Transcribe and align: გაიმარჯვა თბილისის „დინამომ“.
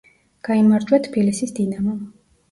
გაიმარჯვა 0.47 0.99
თბილისის 1.07 1.53
„დინამომ“. 1.59 2.01